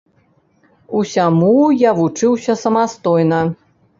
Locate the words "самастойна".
2.63-3.41